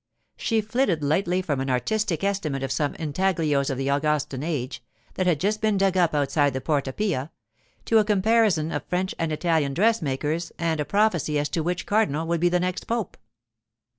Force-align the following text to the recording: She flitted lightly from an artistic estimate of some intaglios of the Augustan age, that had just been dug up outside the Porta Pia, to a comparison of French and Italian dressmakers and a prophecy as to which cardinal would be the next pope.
She 0.35 0.61
flitted 0.61 1.03
lightly 1.03 1.43
from 1.43 1.59
an 1.59 1.69
artistic 1.69 2.23
estimate 2.23 2.63
of 2.63 2.71
some 2.71 2.95
intaglios 2.95 3.69
of 3.69 3.77
the 3.77 3.89
Augustan 3.91 4.41
age, 4.41 4.83
that 5.13 5.27
had 5.27 5.39
just 5.39 5.61
been 5.61 5.77
dug 5.77 5.95
up 5.95 6.15
outside 6.15 6.53
the 6.53 6.59
Porta 6.59 6.91
Pia, 6.91 7.29
to 7.85 7.99
a 7.99 8.03
comparison 8.03 8.71
of 8.71 8.83
French 8.85 9.13
and 9.19 9.31
Italian 9.31 9.75
dressmakers 9.75 10.51
and 10.57 10.79
a 10.79 10.85
prophecy 10.85 11.37
as 11.37 11.49
to 11.49 11.61
which 11.61 11.85
cardinal 11.85 12.25
would 12.25 12.39
be 12.41 12.49
the 12.49 12.59
next 12.59 12.87
pope. 12.87 13.15